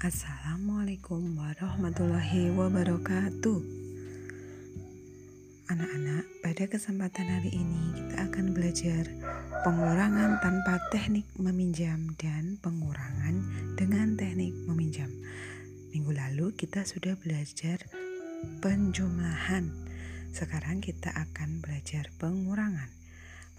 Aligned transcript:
Assalamualaikum 0.00 1.36
warahmatullahi 1.36 2.48
wabarakatuh. 2.56 3.60
Anak-anak, 5.68 6.24
pada 6.40 6.64
kesempatan 6.72 7.28
hari 7.28 7.52
ini 7.52 7.92
kita 7.92 8.32
akan 8.32 8.56
belajar 8.56 9.04
pengurangan 9.60 10.40
tanpa 10.40 10.80
teknik 10.88 11.28
meminjam 11.36 12.16
dan 12.16 12.56
pengurangan 12.64 13.44
dengan 13.76 14.16
teknik 14.16 14.56
meminjam. 14.64 15.12
Minggu 15.92 16.16
lalu 16.16 16.56
kita 16.56 16.80
sudah 16.88 17.20
belajar 17.20 17.84
penjumlahan. 18.64 19.68
Sekarang 20.32 20.80
kita 20.80 21.12
akan 21.12 21.60
belajar 21.60 22.08
pengurangan. 22.16 22.88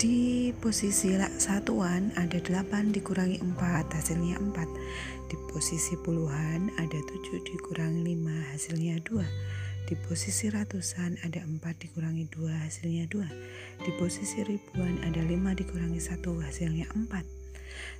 Di 0.00 0.56
posisi 0.56 1.12
satuan 1.36 2.16
ada 2.16 2.40
8 2.40 2.96
dikurangi 2.96 3.44
4 3.44 3.92
hasilnya 3.92 4.40
4. 4.40 5.28
Di 5.28 5.36
posisi 5.52 6.00
puluhan 6.00 6.72
ada 6.80 6.96
7 6.96 7.36
dikurangi 7.44 8.08
5 8.16 8.56
hasilnya 8.56 9.04
2. 9.04 9.20
Di 9.86 9.94
posisi 9.94 10.50
ratusan 10.50 11.22
ada 11.22 11.46
4 11.46 11.62
dikurangi 11.62 12.26
2 12.26 12.66
hasilnya 12.66 13.06
2. 13.06 13.86
Di 13.86 13.94
posisi 13.94 14.42
ribuan 14.42 14.98
ada 15.06 15.22
5 15.22 15.54
dikurangi 15.54 16.02
1 16.02 16.26
hasilnya 16.42 16.90
4 16.90 17.06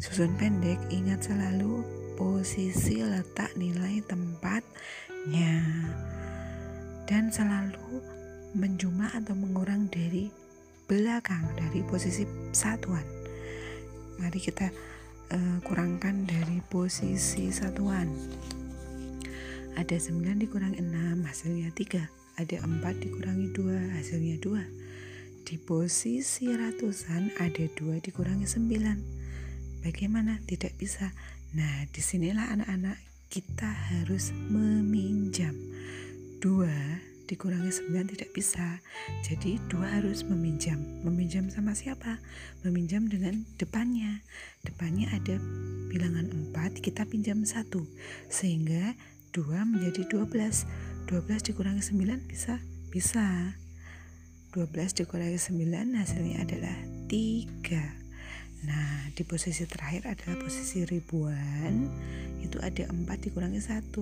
susun 0.00 0.32
pendek 0.40 0.80
ingat 0.88 1.28
selalu 1.28 1.84
posisi 2.16 3.04
letak 3.04 3.52
nilai 3.60 4.00
tempatnya. 4.08 5.60
Dan 7.04 7.28
selalu 7.28 8.00
menjumlah 8.56 9.12
atau 9.20 9.36
mengurang 9.36 9.92
dari 9.92 10.32
belakang 10.88 11.44
dari 11.52 11.84
posisi 11.84 12.24
satuan. 12.56 13.04
Mari 14.24 14.40
kita 14.40 14.72
uh, 15.36 15.60
kurangkan 15.68 16.24
dari 16.24 16.64
posisi 16.64 17.52
satuan. 17.52 18.08
Ada 19.76 20.00
9 20.00 20.48
dikurangi 20.48 20.80
6 20.80 21.28
hasilnya 21.28 21.76
3 21.76 22.19
ada 22.40 22.56
4 22.64 23.04
dikurangi 23.04 23.52
2 23.52 24.00
hasilnya 24.00 24.40
2 24.40 24.80
di 25.50 25.56
posisi 25.58 26.46
ratusan 26.52 27.34
ada 27.40 27.64
dua 27.74 27.98
dikurangi 27.98 28.46
sembilan. 28.46 28.98
Bagaimana? 29.82 30.38
Tidak 30.44 30.78
bisa. 30.78 31.10
Nah, 31.56 31.88
di 31.90 31.98
sinilah 31.98 32.54
anak-anak 32.54 33.00
kita 33.26 33.66
harus 33.66 34.30
meminjam. 34.30 35.56
Dua 36.38 36.70
dikurangi 37.26 37.72
sembilan 37.72 38.06
tidak 38.14 38.30
bisa. 38.30 38.78
Jadi 39.26 39.58
dua 39.66 39.98
harus 39.98 40.22
meminjam. 40.22 40.78
Meminjam 41.02 41.50
sama 41.50 41.74
siapa? 41.74 42.22
Meminjam 42.62 43.10
dengan 43.10 43.42
depannya. 43.58 44.22
Depannya 44.62 45.10
ada 45.10 45.34
bilangan 45.90 46.30
empat, 46.30 46.78
kita 46.78 47.08
pinjam 47.10 47.42
satu. 47.42 47.88
Sehingga 48.30 48.94
dua 49.34 49.66
menjadi 49.66 50.06
dua 50.06 50.30
belas. 51.00 51.08
Dua 51.08 51.20
belas 51.24 51.40
dikurangi 51.40 51.82
sembilan 51.82 52.18
bisa? 52.28 52.60
Bisa. 52.92 53.56
12 54.50 55.06
dikurangi 55.06 55.38
9 55.38 55.94
hasilnya 55.94 56.42
adalah 56.42 56.74
3 57.06 58.66
Nah 58.66 59.06
di 59.14 59.22
posisi 59.22 59.62
terakhir 59.62 60.10
adalah 60.10 60.42
posisi 60.42 60.82
ribuan 60.82 61.86
Itu 62.42 62.58
ada 62.58 62.90
4 62.90 63.06
dikurangi 63.30 63.62
1 63.62 63.94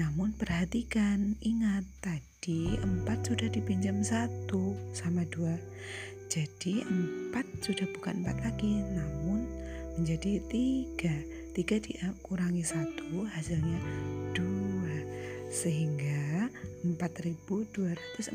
Namun 0.00 0.32
perhatikan 0.32 1.36
Ingat 1.44 1.84
tadi 2.00 2.72
4 2.80 3.04
sudah 3.04 3.52
dipinjam 3.52 4.00
1 4.00 4.48
sama 4.96 5.28
2 5.28 5.60
Jadi 6.32 6.88
4 6.88 7.36
sudah 7.60 7.84
bukan 7.92 8.24
4 8.24 8.48
lagi 8.48 8.80
Namun 8.96 9.44
menjadi 10.00 10.40
3 10.48 11.52
3 11.52 11.84
dikurangi 11.84 12.64
1 12.64 13.28
hasilnya 13.28 13.80
2 14.40 14.61
Sehingga 15.52 16.48
4249 16.82 18.34